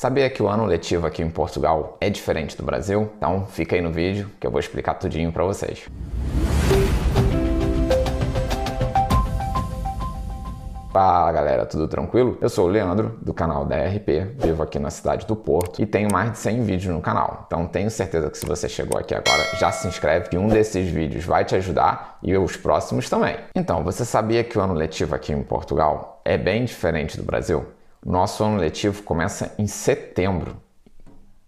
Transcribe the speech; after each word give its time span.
Sabia 0.00 0.30
que 0.30 0.42
o 0.42 0.48
ano 0.48 0.64
letivo 0.64 1.06
aqui 1.06 1.22
em 1.22 1.28
Portugal 1.28 1.98
é 2.00 2.08
diferente 2.08 2.56
do 2.56 2.62
Brasil? 2.62 3.12
Então 3.18 3.44
fica 3.44 3.76
aí 3.76 3.82
no 3.82 3.92
vídeo 3.92 4.30
que 4.40 4.46
eu 4.46 4.50
vou 4.50 4.58
explicar 4.58 4.94
tudinho 4.94 5.30
para 5.30 5.44
vocês. 5.44 5.90
Fala 10.90 11.30
galera, 11.32 11.66
tudo 11.66 11.86
tranquilo? 11.86 12.38
Eu 12.40 12.48
sou 12.48 12.66
o 12.66 12.70
Leandro, 12.70 13.18
do 13.20 13.34
canal 13.34 13.66
DRP, 13.66 14.36
vivo 14.38 14.62
aqui 14.62 14.78
na 14.78 14.88
cidade 14.88 15.26
do 15.26 15.36
Porto 15.36 15.82
e 15.82 15.84
tenho 15.84 16.10
mais 16.10 16.32
de 16.32 16.38
100 16.38 16.62
vídeos 16.62 16.94
no 16.94 17.02
canal. 17.02 17.44
Então 17.46 17.66
tenho 17.66 17.90
certeza 17.90 18.30
que 18.30 18.38
se 18.38 18.46
você 18.46 18.70
chegou 18.70 18.98
aqui 18.98 19.14
agora, 19.14 19.54
já 19.58 19.70
se 19.70 19.86
inscreve 19.86 20.30
que 20.30 20.38
um 20.38 20.48
desses 20.48 20.88
vídeos 20.88 21.26
vai 21.26 21.44
te 21.44 21.54
ajudar 21.56 22.16
e 22.22 22.34
os 22.38 22.56
próximos 22.56 23.10
também. 23.10 23.36
Então, 23.54 23.84
você 23.84 24.06
sabia 24.06 24.42
que 24.42 24.56
o 24.56 24.62
ano 24.62 24.72
letivo 24.72 25.14
aqui 25.14 25.30
em 25.30 25.42
Portugal 25.42 26.22
é 26.24 26.38
bem 26.38 26.64
diferente 26.64 27.18
do 27.18 27.22
Brasil? 27.22 27.66
Nosso 28.04 28.42
ano 28.42 28.56
letivo 28.56 29.02
começa 29.02 29.54
em 29.58 29.66
setembro. 29.66 30.56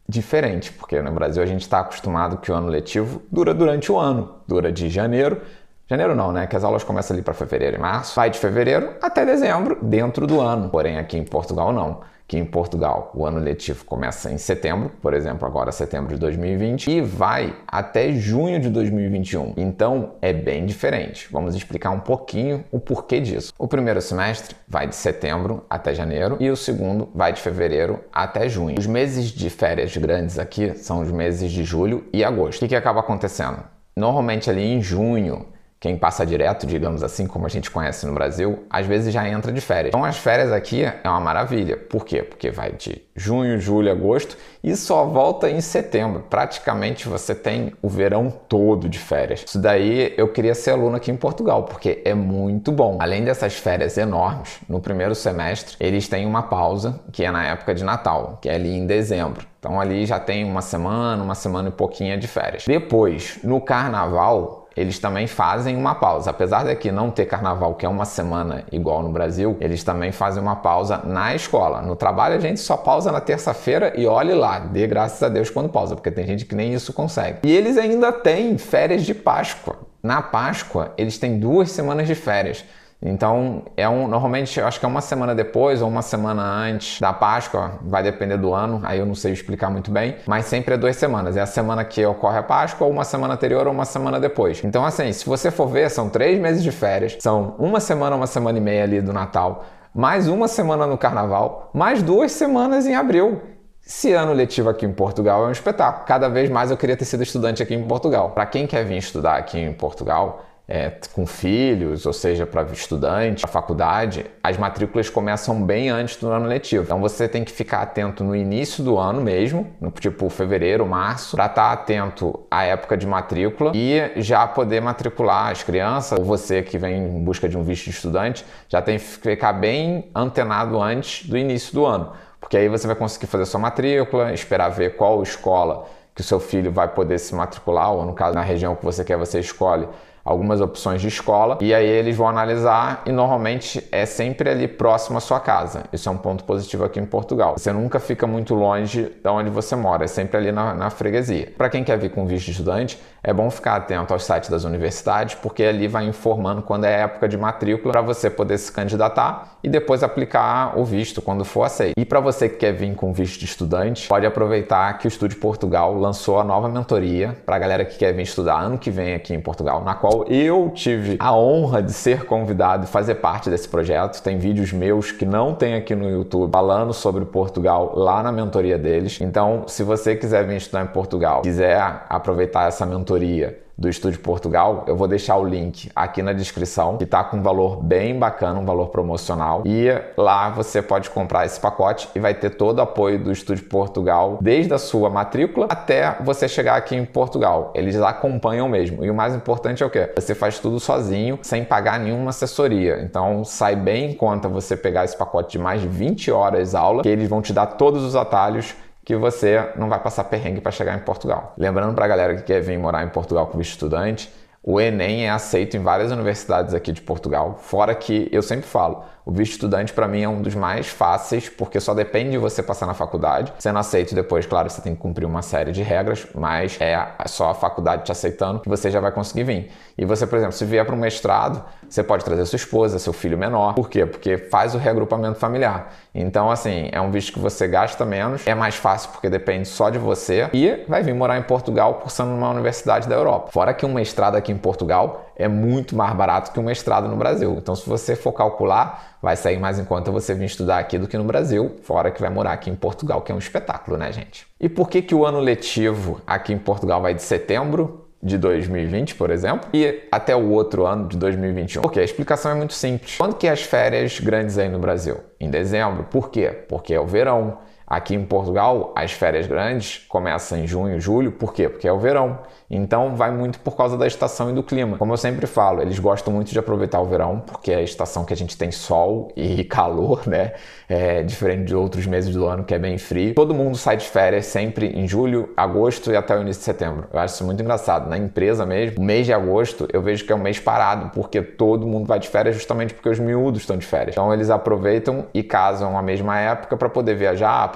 Diferente, 0.07 0.73
porque 0.73 1.01
no 1.01 1.11
Brasil 1.13 1.43
a 1.43 1.47
gente 1.47 1.63
está 1.63 1.81
acostumado 1.81 2.37
que 2.37 2.53
o 2.53 2.55
ano 2.55 2.69
letivo 2.69 3.23
dura 3.31 3.55
durante 3.55 3.91
o 3.91 3.99
ano, 3.99 4.35
dura 4.47 4.71
de 4.71 4.91
janeiro 4.91 5.41
Janeiro 5.89 6.15
não, 6.15 6.33
né? 6.33 6.47
Que 6.47 6.57
as 6.57 6.65
aulas 6.65 6.85
começam 6.85 7.15
ali 7.15 7.23
para 7.23 7.35
fevereiro 7.35 7.77
e 7.77 7.81
março. 7.81 8.15
Vai 8.17 8.31
de 8.31 8.39
fevereiro 8.39 8.95
até 9.03 9.25
dezembro, 9.27 9.79
dentro 9.83 10.27
do 10.27 10.41
ano. 10.41 10.69
Porém, 10.69 10.99
aqui 10.99 11.19
em 11.19 11.25
Portugal 11.25 11.73
não. 11.73 12.01
Aqui 12.25 12.39
em 12.39 12.45
Portugal, 12.47 13.11
o 13.15 13.27
ano 13.27 13.39
letivo 13.39 13.85
começa 13.85 14.31
em 14.31 14.39
setembro, 14.39 14.91
por 15.03 15.13
exemplo, 15.13 15.47
agora 15.47 15.71
setembro 15.71 16.15
de 16.15 16.21
2020, 16.21 16.91
e 16.91 17.01
vai 17.03 17.55
até 17.67 18.11
junho 18.13 18.59
de 18.59 18.71
2021. 18.71 19.53
Então, 19.57 20.13
é 20.23 20.33
bem 20.33 20.65
diferente. 20.65 21.29
Vamos 21.31 21.55
explicar 21.55 21.91
um 21.91 22.01
pouquinho 22.01 22.65
o 22.71 22.81
porquê 22.81 23.21
disso. 23.21 23.53
O 23.59 23.69
primeiro 23.69 24.01
semestre 24.01 24.57
vai 24.67 24.87
de 24.87 24.95
setembro 24.95 25.67
até 25.69 25.93
janeiro 25.93 26.39
e 26.41 26.49
o 26.49 26.57
segundo 26.57 27.11
vai 27.15 27.35
de 27.35 27.41
fevereiro 27.41 28.01
até 28.11 28.49
junho. 28.49 28.79
Os 28.79 28.87
meses 28.87 29.27
de 29.27 29.51
férias 29.51 29.95
grandes 29.95 30.39
aqui 30.39 30.73
são 30.79 31.01
os 31.01 31.11
meses 31.11 31.51
de 31.51 31.65
julho 31.65 32.05
e 32.15 32.25
agosto. 32.25 32.57
O 32.57 32.61
que, 32.61 32.69
que 32.69 32.77
acaba 32.77 33.01
acontecendo? 33.01 33.63
Normalmente 33.95 34.49
ali 34.49 34.65
em 34.65 34.81
junho 34.81 35.49
quem 35.83 35.97
passa 35.97 36.25
direto, 36.25 36.65
digamos 36.65 37.03
assim, 37.03 37.27
como 37.27 37.45
a 37.45 37.49
gente 37.49 37.69
conhece 37.69 38.07
no 38.07 38.15
Brasil, 38.15 38.65
às 38.71 38.87
vezes 38.87 39.13
já 39.13 39.29
entra 39.29 39.51
de 39.51 39.61
férias. 39.61 39.89
Então 39.89 40.05
as 40.05 40.17
férias 40.17 40.53
aqui 40.53 40.85
é 40.85 41.09
uma 41.09 41.19
maravilha. 41.19 41.77
Por 41.77 42.05
quê? 42.05 42.23
Porque 42.23 42.53
vai 42.53 42.71
de 42.71 43.03
junho, 43.17 43.59
julho, 43.59 43.91
agosto 43.91 44.39
e 44.63 44.77
só 44.77 45.05
volta 45.05 45.51
em 45.51 45.61
setembro. 45.61 46.25
Praticamente 46.31 47.09
você 47.09 47.35
tem 47.35 47.73
o 47.83 47.89
verão 47.89 48.31
todo 48.31 48.89
de 48.89 49.01
férias. 49.01 49.43
Isso 49.45 49.59
daí 49.59 50.15
eu 50.17 50.29
queria 50.29 50.55
ser 50.55 50.71
aluno 50.71 50.95
aqui 50.95 51.11
em 51.11 51.17
Portugal, 51.17 51.65
porque 51.65 52.01
é 52.05 52.15
muito 52.15 52.71
bom. 52.71 52.99
Além 53.01 53.25
dessas 53.25 53.55
férias 53.55 53.99
enormes, 53.99 54.61
no 54.69 54.79
primeiro 54.79 55.17
semestre 55.17 55.77
eles 55.81 56.07
têm 56.07 56.27
uma 56.27 56.45
pausa, 56.45 57.01
que 57.11 57.25
é 57.25 57.31
na 57.33 57.45
época 57.45 57.75
de 57.75 57.83
Natal, 57.83 58.39
que 58.41 58.49
é 58.49 58.55
ali 58.55 58.73
em 58.73 58.87
dezembro. 58.87 59.45
Então 59.59 59.81
ali 59.81 60.07
já 60.07 60.21
tem 60.21 60.45
uma 60.45 60.63
semana, 60.63 61.21
uma 61.25 61.35
semana 61.35 61.71
e 61.71 61.73
pouquinha 61.73 62.17
de 62.17 62.29
férias. 62.29 62.65
Depois, 62.69 63.41
no 63.43 63.61
carnaval, 63.61 64.62
eles 64.77 64.99
também 64.99 65.27
fazem 65.27 65.77
uma 65.77 65.95
pausa. 65.95 66.31
Apesar 66.31 66.65
de 66.65 66.71
aqui 66.71 66.91
não 66.91 67.11
ter 67.11 67.27
carnaval, 67.27 67.75
que 67.75 67.87
é 67.87 67.89
uma 67.89 68.05
semana 68.05 68.65
igual 68.73 69.03
no 69.03 69.11
Brasil, 69.11 69.57
eles 69.61 69.83
também 69.85 70.13
fazem 70.13 70.43
uma 70.43 70.57
pausa 70.57 71.01
na 71.05 71.35
escola. 71.35 71.83
No 71.83 71.97
trabalho 71.97 72.37
a 72.37 72.41
gente 72.41 72.61
só 72.61 72.77
pausa 72.77 73.13
na 73.13 73.21
terça-feira 73.21 73.93
e 73.97 74.07
olhe 74.07 74.35
lá, 74.35 74.59
dê 74.59 74.87
graças 74.87 75.23
a 75.23 75.29
Deus 75.29 75.51
quando 75.51 75.69
pausa, 75.69 75.95
porque 75.95 76.11
tem 76.11 76.27
gente 76.27 76.45
que 76.45 76.55
nem 76.55 76.73
isso 76.73 76.93
consegue. 76.93 77.39
E 77.43 77.53
eles 77.53 77.77
ainda 77.77 78.13
têm 78.13 78.59
férias 78.59 79.03
de 79.03 79.15
Páscoa. 79.15 79.77
Na 80.03 80.21
Páscoa, 80.21 80.93
eles 80.97 81.19
têm 81.19 81.39
duas 81.39 81.71
semanas 81.71 82.09
de 82.09 82.15
férias. 82.15 82.65
Então, 83.05 83.63
é 83.77 83.89
um, 83.89 84.07
normalmente 84.07 84.61
acho 84.61 84.79
que 84.79 84.87
é 84.87 84.89
uma 84.89 85.01
semana 85.01 85.35
depois 85.35 85.83
ou 85.83 85.89
uma 85.89 86.03
semana 86.03 86.43
antes 86.43 87.01
da 87.01 87.13
Páscoa, 87.13 87.73
vai 87.83 88.03
depender 88.03 88.37
do 88.37 88.55
ano, 88.55 88.81
aí 88.85 89.01
eu 89.01 89.07
não 89.07 89.15
sei 89.15 89.33
explicar 89.33 89.71
muito 89.71 89.91
bem, 89.91 90.17
mas 90.27 90.45
sempre 90.45 90.75
é 90.75 90.77
duas 90.77 90.95
semanas. 90.95 91.37
É 91.37 91.41
a 91.41 91.47
semana 91.47 91.85
que 91.85 92.05
ocorre 92.07 92.39
a 92.39 92.43
Páscoa, 92.43 92.87
ou 92.87 92.93
uma 92.93 93.05
semana 93.05 93.35
anterior 93.35 93.67
ou 93.67 93.73
uma 93.73 93.85
semana 93.85 94.21
depois. 94.21 94.63
Então, 94.63 94.85
assim, 94.85 95.13
se 95.13 95.27
você 95.27 95.51
for 95.51 95.67
ver, 95.67 95.91
são 95.91 96.09
três 96.09 96.41
meses 96.41 96.63
de 96.63 96.71
férias, 96.71 97.17
são 97.21 97.57
uma 97.59 97.81
semana, 97.81 98.15
uma 98.15 98.27
semana 98.29 98.59
e 98.59 98.61
meia 98.61 98.85
ali 98.85 99.01
do 99.01 99.13
Natal, 99.13 99.65
mais 99.93 100.29
uma 100.29 100.47
semana 100.47 100.87
no 100.87 100.97
Carnaval, 100.97 101.71
mais 101.75 102.03
duas 102.03 102.31
semanas 102.33 102.87
em 102.87 102.95
abril. 102.95 103.43
Esse 103.85 104.13
ano 104.13 104.33
letivo 104.33 104.71
aqui 104.71 104.87
em 104.87 104.93
Portugal 104.93 105.45
é 105.45 105.49
um 105.49 105.51
espetáculo. 105.51 106.07
Cada 106.07 106.29
vez 106.29 106.49
mais 106.49 106.71
eu 106.71 106.77
queria 106.77 106.97
ter 106.97 107.05
sido 107.05 107.25
estudante 107.25 107.63
aqui 107.63 107.75
em 107.75 107.83
Portugal. 107.83 108.31
Para 108.31 108.47
quem 108.47 108.65
quer 108.65 108.85
vir 108.85 108.97
estudar 108.97 109.37
aqui 109.37 109.59
em 109.59 109.73
Portugal, 109.73 110.45
é, 110.69 110.93
com 111.13 111.27
filhos, 111.27 112.07
ou 112.07 112.13
seja, 112.13 112.47
para 112.47 112.63
estudante, 112.73 113.45
a 113.45 113.49
faculdade, 113.49 114.25
as 114.43 114.57
matrículas 114.57 115.11
começam 115.11 115.61
bem 115.63 115.91
antes 115.91 116.17
do 116.17 116.31
ano 116.31 116.47
letivo. 116.47 116.85
Então 116.85 117.01
você 117.01 117.29
tem 117.29 117.45
que 117.45 117.51
ficar 117.51 117.83
atento 117.83 118.23
no 118.23 118.35
início 118.35 118.83
do 118.83 118.97
ano 118.97 119.21
mesmo, 119.21 119.73
no 119.81 119.91
tipo 119.91 120.29
fevereiro, 120.29 120.87
março, 120.87 121.37
para 121.37 121.47
estar 121.47 121.69
tá 121.69 121.73
atento 121.73 122.41
à 122.51 122.65
época 122.65 122.97
de 122.97 123.07
matrícula 123.07 123.73
e 123.75 124.13
já 124.17 124.47
poder 124.47 124.81
matricular 124.81 125.51
as 125.51 125.63
crianças, 125.63 126.19
ou 126.19 126.25
você 126.25 126.63
que 126.63 126.79
vem 126.79 126.97
em 126.97 127.25
busca 127.25 127.49
de 127.49 127.59
um 127.59 127.63
visto 127.63 127.85
de 127.85 127.91
estudante, 127.91 128.45
já 128.69 128.81
tem 128.81 128.99
que 128.99 129.05
ficar 129.05 129.53
bem 129.53 130.11
antenado 130.15 130.81
antes 130.81 131.29
do 131.29 131.37
início 131.37 131.75
do 131.75 131.85
ano, 131.85 132.13
porque 132.41 132.57
aí 132.57 132.69
você 132.69 132.87
vai 132.87 132.97
conseguir 132.97 133.27
fazer 133.27 133.47
sua 133.47 133.61
matrícula, 133.61 134.33
esperar 134.33 134.69
ver 134.69 134.97
qual 134.97 135.23
escola 135.23 135.87
que 136.15 136.21
o 136.21 136.25
seu 136.25 136.39
filho 136.39 136.71
vai 136.71 136.89
poder 136.89 137.19
se 137.19 137.35
matricular, 137.35 137.93
ou 137.93 138.05
no 138.05 138.13
caso 138.13 138.35
na 138.35 138.43
região 138.43 138.77
que 138.77 138.85
você 138.85 139.05
quer, 139.05 139.17
você 139.17 139.41
escolhe 139.41 139.89
algumas 140.25 140.61
opções 140.61 141.01
de 141.01 141.09
escola 141.09 141.59
e 141.61 141.75
aí 141.75 141.87
eles 141.87 142.17
vão 142.17 142.29
analisar 142.29 143.03
e 143.07 143.13
normalmente 143.13 143.87
é 143.91 144.07
sempre 144.07 144.51
ali 144.51 144.69
próximo 144.69 145.19
à 145.19 145.21
sua 145.21 145.41
casa. 145.41 145.85
Isso 145.93 146.09
é 146.09 146.13
um 146.13 146.17
ponto 146.17 146.45
positivo 146.45 146.85
aqui 146.85 147.01
em 147.01 147.07
Portugal. 147.07 147.55
Você 147.57 147.73
nunca 147.73 147.99
fica 147.99 148.27
muito 148.27 148.55
longe 148.55 149.13
de 149.23 149.29
onde 149.29 149.51
você 149.51 149.75
mora, 149.75 150.05
é 150.05 150.09
sempre 150.09 150.37
ali 150.37 150.53
na, 150.53 150.75
na 150.75 150.91
freguesia. 150.91 151.53
Para 151.57 151.69
quem 151.69 151.85
quer 151.85 151.99
vir 151.99 152.11
com 152.11 152.27
visto 152.27 152.47
de 152.47 152.53
estudante, 152.53 152.99
é 153.25 153.33
bom 153.33 153.49
ficar 153.51 153.77
atento 153.77 154.13
aos 154.13 154.25
sites 154.25 154.51
das 154.51 154.65
universidades, 154.65 155.37
porque 155.37 155.63
ali 155.63 155.87
vai 155.87 156.05
informando 156.07 156.63
quando 156.63 156.85
é 156.85 157.03
época 157.03 157.29
de 157.29 157.39
matrícula 157.39 157.93
para 157.93 158.03
você 158.03 158.29
poder 158.29 158.59
se 158.59 158.73
candidatar 158.73 159.59
e 159.63 159.69
depois 159.69 160.03
aplicar 160.03 160.77
o 160.77 160.85
visto 160.85 161.23
quando 161.23 161.45
for 161.45 161.63
aceito. 161.63 161.95
E 161.97 162.05
para 162.05 162.19
você 162.19 162.49
que 162.49 162.57
quer 162.57 162.73
vir 162.73 162.95
com 162.97 163.13
visto 163.13 163.39
de 163.39 163.45
estudante, 163.45 164.09
pode 164.09 164.27
aproveitar 164.27 164.99
que 164.99 165.07
o 165.07 165.09
Estúdio 165.09 165.39
Portugal 165.39 165.95
lançou 165.95 166.41
a 166.41 166.45
nova 166.45 166.69
mentoria 166.69 167.37
para 167.47 167.57
a 167.57 167.59
galera 167.59 167.85
que 167.85 167.97
quer 167.97 168.13
vir 168.13 168.23
estudar 168.23 168.59
ano 168.59 168.77
que 168.77 168.91
vem 168.91 169.15
aqui 169.15 169.33
em 169.33 169.41
Portugal, 169.41 169.85
na 169.85 169.95
qual 169.95 170.12
qual 170.13 170.27
eu 170.29 170.71
tive 170.75 171.17
a 171.19 171.35
honra 171.35 171.83
de 171.83 171.93
ser 171.93 172.27
convidado 172.27 172.85
e 172.85 172.87
fazer 172.87 173.15
parte 173.17 173.49
desse 173.49 173.67
projeto. 173.67 174.23
Tem 174.23 174.37
vídeos 174.39 174.71
meus 174.73 175.11
que 175.11 175.25
não 175.25 175.55
tem 175.55 175.75
aqui 175.75 175.95
no 175.95 176.09
YouTube 176.09 176.53
falando 176.53 176.93
sobre 176.93 177.25
Portugal 177.25 177.93
lá 177.97 178.23
na 178.23 178.31
mentoria 178.31 178.79
deles. 178.79 179.19
Então, 179.23 179.65
se 179.67 179.83
você 179.83 180.15
quiser 180.15 180.47
vir 180.47 180.57
estudar 180.57 180.85
em 180.85 180.89
Portugal, 180.89 181.41
quiser 181.41 182.05
aproveitar 182.09 182.69
essa 182.69 182.85
mentoria 182.85 183.59
do 183.83 183.89
Estúdio 183.89 184.21
Portugal, 184.21 184.85
eu 184.87 184.95
vou 184.95 185.09
deixar 185.09 185.37
o 185.37 185.45
link 185.45 185.91
aqui 185.95 186.23
na 186.23 186.33
descrição, 186.33 186.97
que 186.97 187.03
está 187.03 187.25
com 187.25 187.39
um 187.39 187.43
valor 187.43 187.83
bem 187.83 188.17
bacana, 188.17 188.61
um 188.61 188.65
valor 188.65 188.91
promocional. 188.91 189.65
E 189.67 189.89
lá 190.17 190.51
você 190.51 190.81
pode 190.81 191.11
comprar 191.11 191.45
esse 191.45 191.59
pacote 191.59 192.09
e 192.15 192.21
vai 192.21 192.33
ter 192.33 192.51
todo 192.51 192.79
o 192.79 192.83
apoio 192.83 193.19
do 193.19 193.33
Estúdio 193.33 193.65
Portugal, 193.65 194.39
desde 194.41 194.73
a 194.73 194.79
sua 194.79 195.11
matrícula 195.11 195.67
até 195.69 196.17
você 196.21 196.49
chegar 196.49 196.77
aqui 196.77 196.95
em 196.95 197.05
Portugal. 197.05 197.73
Eles 197.75 198.01
acompanham 198.01 198.69
mesmo. 198.69 199.05
E 199.05 199.11
o 199.11 199.15
mais 199.15 199.35
importante 199.35 199.83
é 199.83 199.87
o 199.87 199.91
quê? 199.91 200.13
Você 200.15 200.33
faz 200.33 200.61
tudo 200.61 200.79
sozinho, 200.79 201.41
sem 201.43 201.65
pagar 201.65 201.99
nenhuma 201.99 202.31
assessoria. 202.31 203.01
Então 203.03 203.45
sai 203.45 203.75
bem 203.75 204.13
em 204.13 204.15
conta 204.15 204.49
você 204.49 204.77
pegar 204.77 205.05
esse 205.05 205.17
pacote 205.17 205.53
de 205.53 205.59
mais 205.59 205.81
de 205.81 205.89
20 205.89 206.31
horas 206.31 206.77
aula, 206.77 207.03
que 207.03 207.09
eles 207.09 207.29
vão 207.29 207.43
te 207.43 207.53
dar 207.53 207.67
todos 207.67 208.05
os 208.05 208.15
atalhos 208.15 208.77
que 209.05 209.17
você 209.17 209.73
não 209.77 209.89
vai 209.89 210.01
passar 210.01 210.25
perrengue 210.25 210.61
para 210.61 210.71
chegar 210.73 210.97
em 210.97 211.01
Portugal. 211.01 211.55
Lembrando 211.59 211.95
para 211.95 212.05
a 212.05 212.09
galera 212.09 212.37
que 212.37 212.43
quer 212.43 212.61
vir 212.61 212.79
morar 212.79 213.05
em 213.05 213.09
Portugal 213.09 213.47
como 213.49 213.61
estudante, 213.61 214.33
o 214.63 214.81
Enem 214.81 215.27
é 215.27 215.31
aceito 215.31 215.77
em 215.77 215.81
várias 215.83 216.13
universidades 216.13 216.73
aqui 216.73 216.93
de 216.93 217.03
Portugal, 217.03 217.59
fora 217.61 217.95
que 217.95 218.29
eu 218.31 218.43
sempre 218.43 218.67
falo, 218.67 219.05
o 219.25 219.31
visto 219.31 219.53
estudante 219.53 219.93
para 219.93 220.09
mim 220.09 220.23
é 220.23 220.29
um 220.29 220.43
dos 220.43 220.55
mais 220.55 220.89
fáceis, 220.89 221.49
porque 221.49 221.79
só 221.79 221.95
depende 221.95 222.33
de 222.33 222.39
você 222.39 222.61
passar 222.61 222.87
na 222.87 222.95
faculdade. 222.95 223.53
Sendo 223.59 223.79
aceito 223.79 224.17
depois, 224.17 224.47
claro, 224.47 224.69
você 224.69 224.81
tem 224.81 224.97
que 224.97 225.01
cumprir 225.01 225.25
uma 225.27 225.43
série 225.43 225.71
de 225.71 225.81
regras, 225.81 226.27
mas 226.35 226.77
é 226.81 226.99
só 227.27 227.51
a 227.51 227.55
faculdade 227.55 228.05
te 228.05 228.11
aceitando 228.11 228.59
que 228.59 228.69
você 228.69 228.91
já 228.91 229.01
vai 229.01 229.13
conseguir 229.13 229.45
vir. 229.45 229.73
E 229.97 230.05
você, 230.05 230.27
por 230.27 230.37
exemplo, 230.37 230.55
se 230.55 230.65
vier 230.65 230.85
para 230.85 230.95
um 230.95 230.99
mestrado, 230.99 231.63
você 231.89 232.03
pode 232.03 232.25
trazer 232.25 232.45
sua 232.47 232.57
esposa, 232.57 232.99
seu 232.99 233.13
filho 233.13 233.39
menor. 233.39 233.75
Por 233.75 233.89
quê? 233.89 234.05
Porque 234.05 234.37
faz 234.37 234.75
o 234.75 234.79
reagrupamento 234.79 235.39
familiar. 235.39 235.93
Então, 236.13 236.51
assim, 236.51 236.89
é 236.91 237.01
um 237.01 237.11
visto 237.13 237.33
que 237.33 237.39
você 237.39 237.69
gasta 237.69 238.05
menos, 238.05 238.45
é 238.45 238.55
mais 238.55 238.75
fácil 238.75 239.11
porque 239.13 239.31
depende 239.31 239.69
só 239.69 239.89
de 239.89 239.99
você 239.99 240.49
e 240.53 240.85
vai 240.89 241.03
vir 241.03 241.15
morar 241.15 241.39
em 241.39 241.43
Portugal 241.43 241.95
cursando 241.95 242.33
numa 242.33 242.51
universidade 242.51 243.09
da 243.09 243.15
Europa. 243.15 243.53
Fora 243.53 243.73
que 243.73 243.87
um 243.87 243.95
mestrado 243.95 244.35
aqui 244.35 244.52
em 244.53 244.57
Portugal 244.57 245.33
é 245.37 245.49
muito 245.49 245.97
mais 245.97 246.15
barato 246.15 246.53
que 246.53 246.61
um 246.61 246.63
mestrado 246.63 247.09
no 247.09 247.17
Brasil. 247.17 247.57
Então, 247.59 247.75
se 247.75 247.89
você 247.89 248.15
for 248.15 248.33
calcular, 248.33 249.17
vai 249.21 249.37
sair 249.37 249.59
mais 249.59 249.79
em 249.79 249.85
conta 249.85 250.11
você 250.11 250.35
vir 250.35 250.45
estudar 250.45 250.79
aqui 250.79 250.99
do 250.99 251.09
que 251.09 251.17
no 251.17 251.25
Brasil, 251.25 251.77
fora 251.83 252.11
que 252.11 252.21
vai 252.21 252.31
morar 252.31 252.53
aqui 252.53 252.71
em 252.71 252.77
Portugal, 252.77 253.23
que 253.23 253.33
é 253.33 253.35
um 253.35 253.39
espetáculo, 253.39 253.97
né, 253.97 254.13
gente? 254.13 254.47
E 254.61 254.69
por 254.69 254.89
que, 254.89 255.03
que 255.03 255.15
o 255.15 255.27
ano 255.27 255.41
letivo 255.41 256.21
aqui 256.27 256.53
em 256.53 256.59
Portugal 256.59 257.01
vai 257.01 257.15
de 257.15 257.23
setembro 257.23 258.07
de 258.23 258.39
2020, 258.39 259.17
por 259.17 259.31
exemplo, 259.31 259.69
e 259.75 260.05
até 260.13 260.37
o 260.37 260.51
outro 260.51 260.87
ano 260.87 261.09
de 261.09 261.17
2021? 261.17 261.83
Porque 261.83 261.99
a 261.99 262.05
explicação 262.05 262.53
é 262.53 262.55
muito 262.55 262.75
simples. 262.75 263.17
Quando 263.17 263.35
que 263.35 263.49
é 263.49 263.51
as 263.51 263.63
férias 263.63 264.21
grandes 264.21 264.59
aí 264.59 264.69
no 264.69 264.79
Brasil? 264.79 265.17
Em 265.41 265.51
dezembro. 265.51 266.05
Por 266.05 266.31
quê? 266.31 266.51
Porque 266.69 266.95
é 266.95 267.01
o 267.01 267.07
verão. 267.07 267.59
Aqui 267.93 268.15
em 268.15 268.25
Portugal, 268.25 268.91
as 268.97 269.13
férias 269.13 269.47
grandes 269.47 270.03
começam 270.09 270.57
em 270.57 270.67
junho, 270.67 270.99
julho, 270.99 271.31
por 271.31 271.53
quê? 271.53 271.69
Porque 271.69 271.87
é 271.87 271.93
o 271.93 271.99
verão. 271.99 272.39
Então 272.71 273.15
vai 273.15 273.31
muito 273.31 273.59
por 273.59 273.77
causa 273.77 273.99
da 273.99 274.07
estação 274.07 274.49
e 274.49 274.55
do 274.55 274.63
clima. 274.63 274.97
Como 274.97 275.13
eu 275.13 275.17
sempre 275.19 275.47
falo, 275.47 275.83
eles 275.83 275.99
gostam 275.99 276.33
muito 276.33 276.51
de 276.51 276.59
aproveitar 276.59 277.03
o 277.03 277.05
verão, 277.05 277.41
porque 277.41 277.71
é 277.71 277.77
a 277.77 277.83
estação 277.83 278.25
que 278.25 278.33
a 278.33 278.37
gente 278.37 278.57
tem 278.57 278.71
sol 278.71 279.31
e 279.37 279.63
calor, 279.69 280.27
né? 280.27 280.55
É 280.89 281.23
diferente 281.23 281.67
de 281.67 281.77
outros 281.77 282.07
meses 282.07 282.35
do 282.35 282.47
ano 282.47 282.65
que 282.65 282.75
é 282.75 282.79
bem 282.79 282.97
frio. 282.97 283.35
Todo 283.35 283.53
mundo 283.53 283.77
sai 283.77 283.99
de 283.99 284.07
férias 284.07 284.47
sempre 284.47 284.87
em 284.87 285.07
julho, 285.07 285.51
agosto 285.55 286.11
e 286.11 286.17
até 286.17 286.35
o 286.35 286.41
início 286.41 286.61
de 286.61 286.65
setembro. 286.65 287.09
Eu 287.13 287.19
acho 287.19 287.35
isso 287.35 287.45
muito 287.45 287.63
engraçado. 287.63 288.09
Na 288.09 288.17
empresa 288.17 288.65
mesmo, 288.65 289.03
o 289.03 289.05
mês 289.05 289.27
de 289.27 289.35
agosto 289.35 289.87
eu 289.93 290.01
vejo 290.01 290.25
que 290.25 290.33
é 290.33 290.35
um 290.35 290.41
mês 290.41 290.59
parado, 290.59 291.11
porque 291.11 291.43
todo 291.43 291.87
mundo 291.87 292.07
vai 292.07 292.19
de 292.19 292.29
férias 292.29 292.55
justamente 292.55 292.95
porque 292.95 293.11
os 293.11 293.19
miúdos 293.19 293.61
estão 293.61 293.77
de 293.77 293.85
férias. 293.85 294.15
Então 294.15 294.33
eles 294.33 294.49
aproveitam 294.49 295.27
e 295.35 295.43
casam 295.43 295.99
a 295.99 296.01
mesma 296.01 296.41
época 296.41 296.75
para 296.75 296.89
poder 296.89 297.17
viajar, 297.17 297.69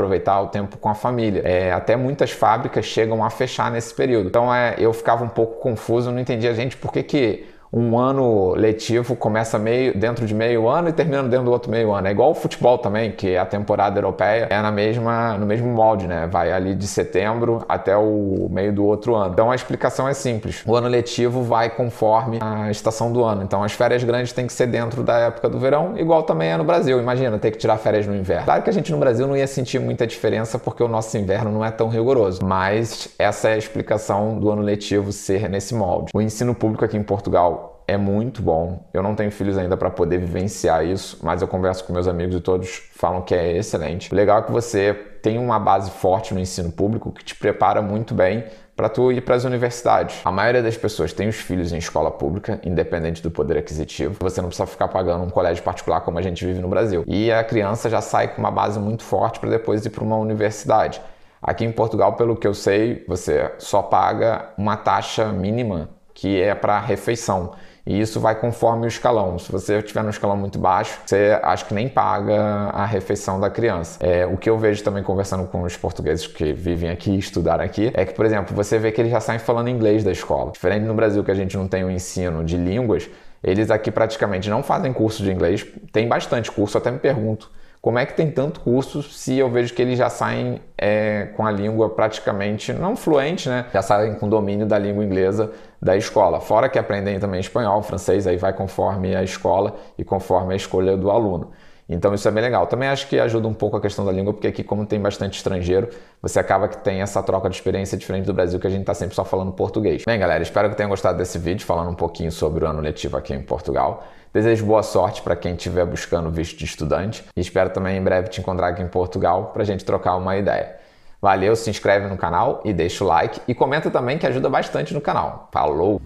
o 0.42 0.48
tempo 0.48 0.76
com 0.78 0.88
a 0.88 0.94
família. 0.94 1.42
É, 1.44 1.72
até 1.72 1.96
muitas 1.96 2.30
fábricas 2.30 2.84
chegam 2.84 3.24
a 3.24 3.30
fechar 3.30 3.70
nesse 3.70 3.94
período. 3.94 4.28
Então 4.28 4.54
é, 4.54 4.74
eu 4.78 4.92
ficava 4.92 5.24
um 5.24 5.28
pouco 5.28 5.60
confuso, 5.60 6.10
não 6.10 6.18
entendia, 6.18 6.54
gente, 6.54 6.76
por 6.76 6.92
que 6.92 7.02
que 7.02 7.55
um 7.76 7.98
ano 7.98 8.54
letivo 8.54 9.14
começa 9.14 9.58
meio 9.58 9.94
dentro 9.94 10.24
de 10.24 10.34
meio 10.34 10.66
ano 10.66 10.88
e 10.88 10.92
termina 10.94 11.22
dentro 11.24 11.44
do 11.44 11.52
outro 11.52 11.70
meio 11.70 11.92
ano. 11.92 12.08
É 12.08 12.10
igual 12.10 12.30
o 12.30 12.34
futebol 12.34 12.78
também, 12.78 13.12
que 13.12 13.36
a 13.36 13.44
temporada 13.44 13.98
europeia 13.98 14.46
é 14.48 14.62
na 14.62 14.72
mesma, 14.72 15.36
no 15.36 15.44
mesmo 15.44 15.68
molde, 15.68 16.06
né? 16.06 16.26
Vai 16.26 16.50
ali 16.50 16.74
de 16.74 16.86
setembro 16.86 17.62
até 17.68 17.94
o 17.94 18.48
meio 18.50 18.72
do 18.72 18.86
outro 18.86 19.14
ano. 19.14 19.34
Então 19.34 19.50
a 19.50 19.54
explicação 19.54 20.08
é 20.08 20.14
simples. 20.14 20.62
O 20.66 20.74
ano 20.74 20.88
letivo 20.88 21.42
vai 21.42 21.68
conforme 21.68 22.38
a 22.40 22.70
estação 22.70 23.12
do 23.12 23.22
ano. 23.22 23.42
Então 23.42 23.62
as 23.62 23.72
férias 23.72 24.02
grandes 24.02 24.32
têm 24.32 24.46
que 24.46 24.54
ser 24.54 24.68
dentro 24.68 25.02
da 25.02 25.18
época 25.18 25.46
do 25.46 25.58
verão, 25.58 25.98
igual 25.98 26.22
também 26.22 26.48
é 26.48 26.56
no 26.56 26.64
Brasil. 26.64 26.98
Imagina 26.98 27.38
ter 27.38 27.50
que 27.50 27.58
tirar 27.58 27.76
férias 27.76 28.06
no 28.06 28.16
inverno. 28.16 28.46
Claro 28.46 28.62
que 28.62 28.70
a 28.70 28.72
gente 28.72 28.90
no 28.90 28.96
Brasil 28.96 29.26
não 29.26 29.36
ia 29.36 29.46
sentir 29.46 29.78
muita 29.80 30.06
diferença 30.06 30.58
porque 30.58 30.82
o 30.82 30.88
nosso 30.88 31.18
inverno 31.18 31.52
não 31.52 31.62
é 31.62 31.70
tão 31.70 31.90
rigoroso, 31.90 32.42
mas 32.42 33.08
essa 33.18 33.50
é 33.50 33.52
a 33.52 33.58
explicação 33.58 34.38
do 34.38 34.50
ano 34.50 34.62
letivo 34.62 35.12
ser 35.12 35.46
nesse 35.50 35.74
molde. 35.74 36.10
O 36.14 36.22
ensino 36.22 36.54
público 36.54 36.82
aqui 36.82 36.96
em 36.96 37.02
Portugal 37.02 37.65
é 37.88 37.96
muito 37.96 38.42
bom. 38.42 38.88
Eu 38.92 39.02
não 39.02 39.14
tenho 39.14 39.30
filhos 39.30 39.56
ainda 39.56 39.76
para 39.76 39.90
poder 39.90 40.18
vivenciar 40.18 40.84
isso, 40.84 41.18
mas 41.22 41.40
eu 41.40 41.48
converso 41.48 41.84
com 41.84 41.92
meus 41.92 42.08
amigos 42.08 42.34
e 42.34 42.40
todos 42.40 42.82
falam 42.94 43.22
que 43.22 43.34
é 43.34 43.56
excelente. 43.56 44.12
O 44.12 44.16
legal 44.16 44.40
é 44.40 44.42
que 44.42 44.52
você 44.52 44.92
tem 45.22 45.38
uma 45.38 45.58
base 45.58 45.90
forte 45.90 46.34
no 46.34 46.40
ensino 46.40 46.70
público 46.70 47.12
que 47.12 47.24
te 47.24 47.34
prepara 47.34 47.80
muito 47.80 48.14
bem 48.14 48.44
para 48.76 48.88
tu 48.88 49.10
ir 49.10 49.22
para 49.22 49.34
as 49.34 49.44
universidades. 49.44 50.20
A 50.24 50.30
maioria 50.30 50.62
das 50.62 50.76
pessoas 50.76 51.12
tem 51.12 51.28
os 51.28 51.36
filhos 51.36 51.72
em 51.72 51.78
escola 51.78 52.10
pública, 52.10 52.60
independente 52.62 53.22
do 53.22 53.30
poder 53.30 53.56
aquisitivo. 53.56 54.16
Você 54.20 54.42
não 54.42 54.48
precisa 54.48 54.66
ficar 54.66 54.88
pagando 54.88 55.24
um 55.24 55.30
colégio 55.30 55.62
particular 55.64 56.02
como 56.02 56.18
a 56.18 56.22
gente 56.22 56.44
vive 56.44 56.60
no 56.60 56.68
Brasil. 56.68 57.02
E 57.06 57.32
a 57.32 57.42
criança 57.42 57.88
já 57.88 58.00
sai 58.00 58.28
com 58.28 58.42
uma 58.42 58.50
base 58.50 58.78
muito 58.78 59.02
forte 59.02 59.40
para 59.40 59.48
depois 59.48 59.86
ir 59.86 59.90
para 59.90 60.04
uma 60.04 60.16
universidade. 60.16 61.00
Aqui 61.40 61.64
em 61.64 61.72
Portugal, 61.72 62.14
pelo 62.14 62.36
que 62.36 62.46
eu 62.46 62.52
sei, 62.52 63.04
você 63.08 63.50
só 63.58 63.80
paga 63.80 64.50
uma 64.58 64.76
taxa 64.76 65.26
mínima 65.26 65.88
que 66.12 66.40
é 66.40 66.54
para 66.54 66.80
refeição. 66.80 67.52
E 67.86 68.00
isso 68.00 68.18
vai 68.18 68.34
conforme 68.34 68.84
o 68.84 68.88
escalão. 68.88 69.38
Se 69.38 69.50
você 69.50 69.78
estiver 69.78 70.02
no 70.02 70.10
escalão 70.10 70.36
muito 70.36 70.58
baixo, 70.58 70.98
você 71.06 71.38
acho 71.40 71.66
que 71.66 71.72
nem 71.74 71.88
paga 71.88 72.36
a 72.72 72.84
refeição 72.84 73.38
da 73.38 73.48
criança. 73.48 74.04
É, 74.04 74.26
o 74.26 74.36
que 74.36 74.50
eu 74.50 74.58
vejo 74.58 74.82
também 74.82 75.04
conversando 75.04 75.46
com 75.46 75.62
os 75.62 75.76
portugueses 75.76 76.26
que 76.26 76.52
vivem 76.52 76.90
aqui 76.90 77.16
estudaram 77.16 77.64
aqui 77.64 77.92
é 77.94 78.04
que, 78.04 78.12
por 78.12 78.26
exemplo, 78.26 78.56
você 78.56 78.76
vê 78.76 78.90
que 78.90 79.00
eles 79.00 79.12
já 79.12 79.20
saem 79.20 79.38
falando 79.38 79.68
inglês 79.68 80.02
da 80.02 80.10
escola. 80.10 80.50
Diferente 80.50 80.84
no 80.84 80.94
Brasil 80.94 81.22
que 81.22 81.30
a 81.30 81.34
gente 81.34 81.56
não 81.56 81.68
tem 81.68 81.84
o 81.84 81.90
ensino 81.90 82.44
de 82.44 82.56
línguas, 82.56 83.08
eles 83.42 83.70
aqui 83.70 83.92
praticamente 83.92 84.50
não 84.50 84.64
fazem 84.64 84.92
curso 84.92 85.22
de 85.22 85.30
inglês. 85.30 85.64
Tem 85.92 86.08
bastante 86.08 86.50
curso, 86.50 86.76
até 86.76 86.90
me 86.90 86.98
pergunto 86.98 87.50
como 87.86 88.00
é 88.00 88.04
que 88.04 88.14
tem 88.14 88.32
tanto 88.32 88.58
curso 88.58 89.00
se 89.00 89.38
eu 89.38 89.48
vejo 89.48 89.72
que 89.72 89.80
eles 89.80 89.96
já 89.96 90.10
saem 90.10 90.60
é, 90.76 91.28
com 91.36 91.46
a 91.46 91.52
língua 91.52 91.88
praticamente 91.88 92.72
não 92.72 92.96
fluente, 92.96 93.48
né? 93.48 93.66
Já 93.72 93.80
saem 93.80 94.16
com 94.16 94.28
domínio 94.28 94.66
da 94.66 94.76
língua 94.76 95.04
inglesa 95.04 95.52
da 95.80 95.96
escola. 95.96 96.40
Fora 96.40 96.68
que 96.68 96.80
aprendem 96.80 97.20
também 97.20 97.38
espanhol, 97.38 97.80
francês, 97.84 98.26
aí 98.26 98.36
vai 98.36 98.52
conforme 98.52 99.14
a 99.14 99.22
escola 99.22 99.76
e 99.96 100.02
conforme 100.02 100.52
a 100.52 100.56
escolha 100.56 100.96
do 100.96 101.12
aluno. 101.12 101.52
Então 101.88 102.12
isso 102.12 102.26
é 102.26 102.30
bem 102.30 102.42
legal. 102.42 102.66
Também 102.66 102.88
acho 102.88 103.06
que 103.06 103.18
ajuda 103.18 103.46
um 103.46 103.54
pouco 103.54 103.76
a 103.76 103.80
questão 103.80 104.04
da 104.04 104.10
língua, 104.10 104.32
porque 104.32 104.48
aqui, 104.48 104.64
como 104.64 104.84
tem 104.84 105.00
bastante 105.00 105.36
estrangeiro, 105.36 105.88
você 106.20 106.40
acaba 106.40 106.66
que 106.68 106.78
tem 106.78 107.00
essa 107.00 107.22
troca 107.22 107.48
de 107.48 107.54
experiência 107.54 107.96
diferente 107.96 108.24
do 108.24 108.34
Brasil, 108.34 108.58
que 108.58 108.66
a 108.66 108.70
gente 108.70 108.80
está 108.80 108.94
sempre 108.94 109.14
só 109.14 109.24
falando 109.24 109.52
português. 109.52 110.02
Bem, 110.04 110.18
galera, 110.18 110.42
espero 110.42 110.68
que 110.68 110.76
tenham 110.76 110.90
gostado 110.90 111.16
desse 111.16 111.38
vídeo, 111.38 111.64
falando 111.64 111.90
um 111.90 111.94
pouquinho 111.94 112.32
sobre 112.32 112.64
o 112.64 112.68
ano 112.68 112.80
letivo 112.80 113.16
aqui 113.16 113.32
em 113.32 113.42
Portugal. 113.42 114.04
Desejo 114.32 114.66
boa 114.66 114.82
sorte 114.82 115.22
para 115.22 115.34
quem 115.34 115.54
estiver 115.54 115.86
buscando 115.86 116.30
visto 116.30 116.58
de 116.58 116.64
estudante 116.66 117.24
e 117.34 117.40
espero 117.40 117.70
também 117.70 117.96
em 117.96 118.02
breve 118.02 118.28
te 118.28 118.40
encontrar 118.40 118.68
aqui 118.68 118.82
em 118.82 118.88
Portugal 118.88 119.50
para 119.52 119.62
a 119.62 119.64
gente 119.64 119.82
trocar 119.84 120.16
uma 120.16 120.36
ideia. 120.36 120.76
Valeu, 121.22 121.56
se 121.56 121.70
inscreve 121.70 122.06
no 122.06 122.18
canal 122.18 122.60
e 122.62 122.72
deixa 122.72 123.02
o 123.02 123.06
like 123.06 123.40
e 123.48 123.54
comenta 123.54 123.90
também 123.90 124.18
que 124.18 124.26
ajuda 124.26 124.50
bastante 124.50 124.92
no 124.92 125.00
canal. 125.00 125.48
Falou! 125.50 126.02